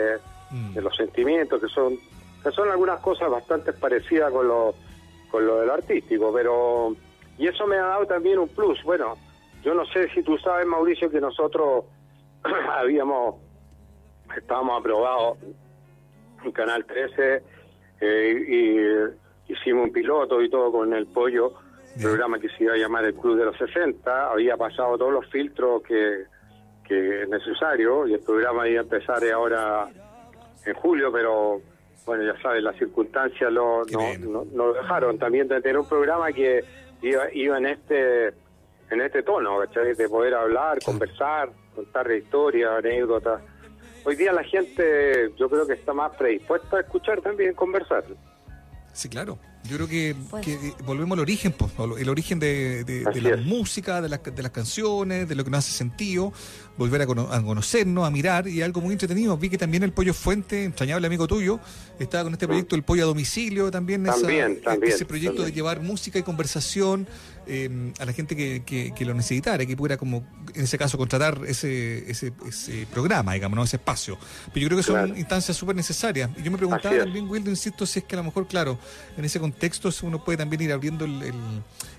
mm. 0.50 0.74
de, 0.74 0.82
los 0.82 0.96
sentimientos, 0.96 1.60
que 1.60 1.68
son 1.68 1.98
que 2.42 2.50
son 2.50 2.70
algunas 2.70 3.00
cosas 3.00 3.30
bastante 3.30 3.72
parecidas 3.72 4.30
con 4.30 4.46
lo, 4.46 4.74
con 5.30 5.46
lo 5.46 5.60
del 5.60 5.70
artístico, 5.70 6.30
pero... 6.30 6.94
Y 7.38 7.48
eso 7.48 7.66
me 7.66 7.76
ha 7.76 7.86
dado 7.86 8.06
también 8.06 8.38
un 8.38 8.48
plus. 8.48 8.82
Bueno, 8.84 9.16
yo 9.62 9.72
no 9.72 9.86
sé 9.86 10.10
si 10.10 10.22
tú 10.22 10.36
sabes, 10.36 10.66
Mauricio, 10.66 11.10
que 11.10 11.22
nosotros 11.22 11.86
habíamos, 12.78 13.36
estábamos 14.36 14.80
aprobados 14.80 15.38
en 16.44 16.52
Canal 16.52 16.84
13 16.84 17.42
eh, 18.00 19.16
y 19.48 19.52
hicimos 19.52 19.84
un 19.84 19.92
piloto 19.92 20.42
y 20.42 20.50
todo 20.50 20.70
con 20.72 20.92
el 20.92 21.06
pollo, 21.06 21.52
programa 22.00 22.38
que 22.38 22.48
se 22.50 22.64
iba 22.64 22.74
a 22.74 22.76
llamar 22.76 23.04
el 23.04 23.14
Club 23.14 23.38
de 23.38 23.44
los 23.46 23.56
60, 23.56 24.30
había 24.30 24.56
pasado 24.56 24.98
todos 24.98 25.12
los 25.12 25.26
filtros 25.30 25.82
que, 25.82 26.24
que 26.86 27.22
es 27.22 27.28
necesario 27.28 28.06
y 28.06 28.14
el 28.14 28.20
programa 28.20 28.68
iba 28.68 28.80
a 28.80 28.84
empezar 28.84 29.22
ahora 29.30 29.88
en 30.66 30.74
julio, 30.74 31.12
pero 31.12 31.60
bueno, 32.04 32.24
ya 32.24 32.40
sabes, 32.42 32.62
las 32.62 32.76
circunstancias 32.76 33.50
lo, 33.50 33.84
no, 33.84 34.18
no, 34.18 34.44
lo 34.54 34.72
dejaron. 34.74 35.18
También 35.18 35.48
de 35.48 35.60
tener 35.60 35.78
un 35.78 35.88
programa 35.88 36.32
que 36.32 36.62
iba, 37.00 37.32
iba 37.32 37.58
en 37.58 37.66
este 37.66 38.28
en 38.90 39.00
este 39.00 39.22
tono, 39.22 39.60
De 39.60 40.08
poder 40.08 40.34
hablar, 40.34 40.78
conversar, 40.84 41.48
contar 41.74 42.10
historias, 42.10 42.70
anécdotas. 42.78 43.42
Hoy 44.04 44.16
día 44.16 44.32
la 44.32 44.44
gente 44.44 45.32
yo 45.36 45.48
creo 45.48 45.66
que 45.66 45.74
está 45.74 45.92
más 45.92 46.14
predispuesta 46.16 46.76
a 46.76 46.80
escuchar 46.80 47.20
también, 47.20 47.54
conversar. 47.54 48.04
Sí, 48.92 49.08
claro. 49.08 49.38
Yo 49.68 49.76
creo 49.76 49.88
que, 49.88 50.14
volvemos 50.84 51.16
al 51.16 51.20
origen, 51.20 51.52
pues, 51.52 51.72
el 51.98 52.08
origen 52.10 52.38
de, 52.38 53.02
la 53.14 53.36
música, 53.38 54.02
de, 54.02 54.08
de 54.08 54.42
las 54.42 54.52
canciones, 54.52 55.26
de 55.26 55.34
lo 55.34 55.42
que 55.42 55.50
nos 55.50 55.60
hace 55.60 55.72
sentido, 55.72 56.34
volver 56.76 57.00
a, 57.00 57.06
conocernos, 57.06 58.06
a 58.06 58.10
mirar, 58.10 58.46
y 58.46 58.60
algo 58.60 58.82
muy 58.82 58.92
entretenido. 58.92 59.38
Vi 59.38 59.48
que 59.48 59.56
también 59.56 59.82
el 59.82 59.92
Pollo 59.92 60.12
Fuente, 60.12 60.64
entrañable 60.64 61.06
amigo 61.06 61.26
tuyo, 61.26 61.60
estaba 61.98 62.24
con 62.24 62.34
este 62.34 62.46
proyecto 62.46 62.76
El 62.76 62.82
Pollo 62.82 63.04
a 63.04 63.06
Domicilio, 63.06 63.70
también, 63.70 64.04
también, 64.04 64.60
ese 64.82 65.06
proyecto 65.06 65.44
de 65.44 65.52
llevar 65.52 65.80
música 65.80 66.18
y 66.18 66.22
conversación 66.22 67.08
eh, 67.46 67.92
a 67.98 68.04
la 68.04 68.12
gente 68.12 68.36
que, 68.36 68.92
que, 68.94 69.04
lo 69.06 69.14
necesitara, 69.14 69.64
que 69.64 69.76
pudiera, 69.76 69.96
como 69.96 70.26
en 70.54 70.64
ese 70.64 70.76
caso, 70.76 70.98
contratar 70.98 71.40
ese, 71.46 72.10
ese, 72.10 72.34
ese 72.46 72.86
programa, 72.92 73.32
digamos, 73.32 73.56
¿no? 73.56 73.64
ese 73.64 73.76
espacio. 73.76 74.18
Pero 74.52 74.64
yo 74.64 74.68
creo 74.68 74.78
que 74.78 74.84
son 74.84 75.16
instancias 75.16 75.56
súper 75.56 75.74
necesarias. 75.74 76.28
Y 76.36 76.42
yo 76.42 76.50
me 76.50 76.58
preguntaba 76.58 76.98
también, 76.98 77.28
Wildo, 77.30 77.48
insisto, 77.48 77.86
si 77.86 78.00
es 78.00 78.04
que 78.04 78.14
a 78.14 78.18
lo 78.18 78.24
mejor, 78.24 78.46
claro, 78.46 78.78
en 79.16 79.24
ese 79.24 79.40
contexto 79.40 79.53
uno 80.02 80.22
puede 80.24 80.38
también 80.38 80.62
ir 80.62 80.72
abriendo 80.72 81.04
el, 81.04 81.34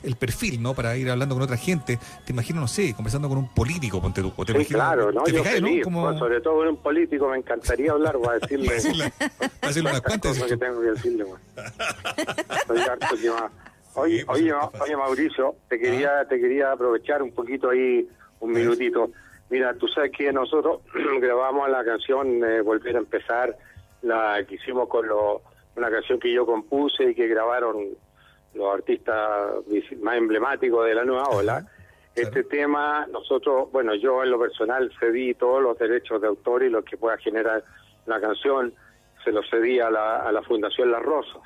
el, 0.03 0.15
perfil, 0.15 0.62
¿no? 0.62 0.74
Para 0.74 0.95
ir 0.97 1.09
hablando 1.09 1.35
con 1.35 1.43
otra 1.43 1.57
gente. 1.57 2.00
Te 2.25 2.31
imagino, 2.31 2.62
no 2.62 2.67
sé, 2.67 2.93
conversando 2.93 3.27
con 3.29 3.38
un 3.38 3.53
político, 3.53 4.01
ponte 4.01 4.21
tú. 4.21 4.31
te 4.45 4.53
sí, 4.65 4.74
claro, 4.74 5.12
¿no? 5.12 5.25
yo 5.27 5.43
Como... 5.83 6.17
sobre 6.17 6.41
todo 6.41 6.57
con 6.57 6.67
un 6.67 6.77
político 6.77 7.27
me 7.29 7.38
encantaría 7.38 7.91
hablar, 7.91 8.17
voy 8.17 8.29
a 8.29 8.39
decirle... 8.39 8.69
a 9.62 9.67
decirle, 9.67 9.89
unas 9.89 10.01
cuantas. 10.01 10.41
que 10.41 10.57
tengo 10.57 10.81
que 10.81 10.88
decirle, 10.88 11.25
Oye, 13.97 14.25
oye, 14.27 14.53
oye, 14.53 14.97
Mauricio, 14.97 15.55
te 15.69 15.79
quería, 15.79 16.19
ah. 16.19 16.27
te 16.27 16.38
quería 16.38 16.74
aprovechar 16.74 17.24
un 17.24 17.31
poquito 17.31 17.69
ahí, 17.69 18.05
un 18.41 18.51
minutito. 18.51 19.09
Mira, 19.50 19.74
tú 19.75 19.88
sabes 19.88 20.12
que 20.12 20.33
nosotros 20.33 20.81
grabamos 21.21 21.69
la 21.69 21.83
canción 21.85 22.43
eh, 22.43 22.62
Volver 22.62 22.97
a 22.97 23.00
empezar, 23.00 23.55
la 24.01 24.43
que 24.47 24.55
hicimos 24.55 24.89
con 24.89 25.07
los, 25.07 25.41
una 25.75 25.89
canción 25.89 26.20
que 26.20 26.32
yo 26.32 26.46
compuse 26.46 27.12
y 27.12 27.15
que 27.15 27.27
grabaron 27.27 27.89
los 28.53 28.74
artistas 28.74 29.51
más 30.01 30.17
emblemáticos 30.17 30.86
de 30.86 30.96
la 30.96 31.03
nueva 31.03 31.27
ola. 31.29 31.65
Este 32.15 32.44
tema, 32.46 33.05
nosotros, 33.12 33.70
bueno, 33.72 33.94
yo 33.96 34.24
en 34.24 34.32
lo 34.32 34.39
personal 34.39 34.89
cedí 35.00 35.34
todos 35.34 35.62
los 35.62 35.77
derechos 35.77 36.22
de 36.22 36.27
autor 36.27 36.63
y 36.63 36.70
lo 36.70 36.82
que 36.84 36.96
pueda 36.96 37.17
generar 37.17 37.63
la 38.05 38.22
canción, 38.22 38.74
se 39.24 39.32
lo 39.34 39.41
cedí 39.44 39.79
a 39.79 39.89
la, 39.89 40.17
a 40.22 40.32
la 40.32 40.41
Fundación 40.44 40.91
La 40.91 41.00
Rosa. 41.00 41.39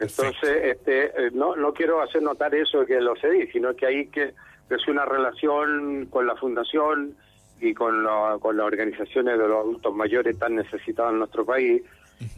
Entonces, 0.00 0.64
este, 0.64 1.26
eh, 1.26 1.30
no, 1.32 1.54
no 1.54 1.72
quiero 1.72 2.02
hacer 2.02 2.22
notar 2.22 2.52
eso 2.54 2.84
que 2.84 3.00
lo 3.00 3.14
cedí, 3.14 3.46
sino 3.52 3.76
que 3.76 3.86
hay 3.86 4.08
que 4.08 4.34
es 4.70 4.88
una 4.88 5.04
relación 5.04 6.06
con 6.06 6.26
la 6.26 6.36
fundación 6.36 7.16
y 7.60 7.74
con, 7.74 8.06
con 8.40 8.56
las 8.56 8.66
organizaciones 8.66 9.38
de 9.38 9.48
los 9.48 9.58
adultos 9.58 9.94
mayores 9.94 10.38
tan 10.38 10.56
necesitados 10.56 11.12
en 11.12 11.18
nuestro 11.18 11.44
país. 11.44 11.82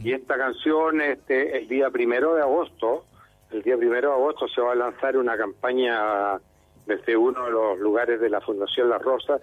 Y 0.03 0.13
esta 0.13 0.37
canción, 0.37 1.01
este, 1.01 1.57
el 1.57 1.67
día 1.67 1.89
primero 1.89 2.35
de 2.35 2.41
agosto, 2.41 3.05
el 3.51 3.61
día 3.63 3.77
primero 3.77 4.09
de 4.09 4.15
agosto 4.15 4.47
se 4.47 4.61
va 4.61 4.73
a 4.73 4.75
lanzar 4.75 5.17
una 5.17 5.37
campaña 5.37 6.39
desde 6.85 7.15
uno 7.15 7.45
de 7.45 7.51
los 7.51 7.79
lugares 7.79 8.19
de 8.19 8.29
la 8.29 8.41
Fundación 8.41 8.89
La 8.89 8.97
Rosa, 8.97 9.39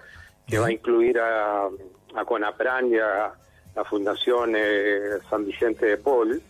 que 0.46 0.58
va 0.58 0.66
a 0.66 0.72
incluir 0.72 1.18
a, 1.18 1.66
a 2.14 2.24
Conapran 2.24 2.90
y 2.90 2.98
a 2.98 3.32
la 3.74 3.84
Fundación 3.84 4.54
eh, 4.56 5.18
San 5.28 5.44
Vicente 5.44 5.86
de 5.86 5.96
Paul. 5.96 6.40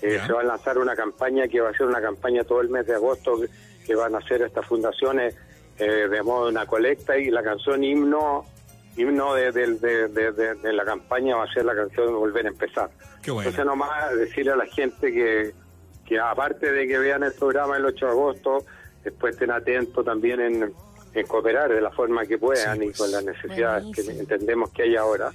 Eh, 0.00 0.20
se 0.24 0.32
va 0.32 0.42
a 0.42 0.44
lanzar 0.44 0.78
una 0.78 0.94
campaña 0.94 1.48
que 1.48 1.60
va 1.60 1.70
a 1.70 1.72
ser 1.72 1.86
una 1.86 2.00
campaña 2.00 2.44
todo 2.44 2.60
el 2.60 2.68
mes 2.68 2.86
de 2.86 2.94
agosto 2.94 3.40
que, 3.84 3.94
van 3.94 4.14
a 4.14 4.18
hacer 4.18 4.42
estas 4.42 4.66
fundaciones 4.66 5.34
eh, 5.78 6.08
de 6.08 6.22
modo 6.22 6.48
una 6.48 6.66
colecta 6.66 7.16
y 7.16 7.30
la 7.30 7.42
canción 7.42 7.82
himno 7.82 8.44
himno 8.98 9.34
de, 9.34 9.52
de, 9.52 10.72
la 10.72 10.84
campaña 10.84 11.36
va 11.36 11.44
a 11.44 11.52
ser 11.52 11.64
la 11.64 11.74
canción 11.74 12.08
de 12.08 12.12
Volver 12.12 12.46
a 12.46 12.48
Empezar. 12.48 12.90
Entonces 13.24 13.64
nomás 13.64 14.14
decirle 14.16 14.52
a 14.52 14.56
la 14.56 14.66
gente 14.66 15.12
que, 15.12 15.54
que 16.04 16.18
aparte 16.18 16.72
de 16.72 16.86
que 16.86 16.98
vean 16.98 17.22
el 17.22 17.32
programa 17.32 17.76
el 17.76 17.84
8 17.84 18.06
de 18.06 18.10
agosto, 18.10 18.64
después 19.04 19.34
estén 19.34 19.50
atentos 19.50 20.04
también 20.04 20.40
en, 20.40 20.72
cooperar 21.26 21.72
de 21.72 21.80
la 21.80 21.90
forma 21.90 22.24
que 22.26 22.38
puedan 22.38 22.80
y 22.80 22.86
pues. 22.86 22.98
con 22.98 23.10
las 23.10 23.24
necesidades 23.24 23.84
que 23.92 24.02
entendemos 24.02 24.70
que 24.70 24.84
hay 24.84 24.94
ahora 24.94 25.32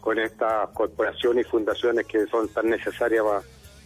con 0.00 0.18
estas 0.18 0.68
corporaciones 0.68 1.46
y 1.46 1.48
fundaciones 1.48 2.06
que 2.06 2.26
son 2.26 2.46
tan 2.48 2.68
necesarias 2.68 3.24
para 3.24 3.42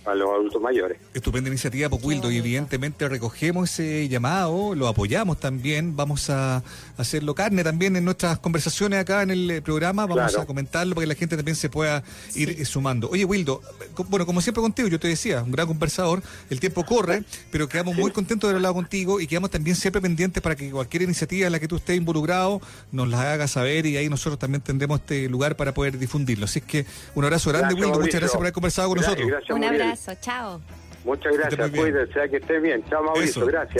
a 0.08 0.14
los 0.14 0.30
adultos 0.30 0.60
mayores. 0.60 0.98
Estupenda 1.14 1.48
iniciativa, 1.48 1.88
Wildo, 1.88 2.30
y 2.30 2.38
evidentemente 2.38 3.08
recogemos 3.08 3.70
ese 3.70 4.08
llamado, 4.08 4.74
lo 4.74 4.88
apoyamos 4.88 5.38
también, 5.38 5.96
vamos 5.96 6.30
a 6.30 6.62
hacerlo 6.96 7.34
carne 7.34 7.64
también 7.64 7.96
en 7.96 8.04
nuestras 8.04 8.38
conversaciones 8.38 9.00
acá 9.00 9.22
en 9.22 9.30
el 9.30 9.62
programa, 9.62 10.06
vamos 10.06 10.36
a 10.36 10.46
comentarlo 10.46 10.94
para 10.94 11.04
que 11.04 11.08
la 11.08 11.14
gente 11.14 11.36
también 11.36 11.56
se 11.56 11.68
pueda 11.68 12.02
ir 12.34 12.64
sumando. 12.66 13.08
Oye, 13.10 13.24
Wildo, 13.24 13.60
bueno, 14.08 14.26
como 14.26 14.40
siempre 14.40 14.62
contigo, 14.62 14.88
yo 14.88 14.98
te 14.98 15.08
decía, 15.08 15.42
un 15.42 15.52
gran 15.52 15.66
conversador, 15.66 16.22
el 16.50 16.60
tiempo 16.60 16.84
corre, 16.84 17.24
pero 17.50 17.68
quedamos 17.68 17.96
muy 17.96 18.10
contentos 18.10 18.48
de 18.48 18.52
haber 18.52 18.56
hablado 18.56 18.74
contigo 18.74 19.20
y 19.20 19.26
quedamos 19.26 19.50
también 19.50 19.76
siempre 19.76 20.00
pendientes 20.00 20.42
para 20.42 20.56
que 20.56 20.70
cualquier 20.70 21.02
iniciativa 21.02 21.46
en 21.46 21.52
la 21.52 21.60
que 21.60 21.68
tú 21.68 21.76
estés 21.76 21.96
involucrado 21.96 22.60
nos 22.92 23.08
la 23.08 23.32
haga 23.32 23.48
saber 23.48 23.86
y 23.86 23.96
ahí 23.96 24.08
nosotros 24.08 24.38
también 24.38 24.62
tendremos 24.62 25.00
este 25.00 25.28
lugar 25.28 25.56
para 25.56 25.74
poder 25.74 25.98
difundirlo. 25.98 26.44
Así 26.44 26.60
es 26.60 26.64
que 26.64 26.86
un 27.14 27.24
abrazo 27.24 27.50
grande, 27.50 27.74
Wildo, 27.74 28.00
muchas 28.00 28.20
gracias 28.20 28.32
por 28.32 28.42
haber 28.42 28.52
conversado 28.52 28.88
con 28.88 28.98
nosotros. 28.98 29.28
un 29.50 29.64
abrazo, 29.64 29.97
chao. 30.20 30.60
Muchas 31.04 31.36
gracias, 31.36 31.70
cuídense, 31.70 32.28
que 32.28 32.36
esté 32.36 32.58
bien. 32.60 32.84
Chao, 32.88 33.02
Mauricio, 33.02 33.46
gracias. 33.46 33.76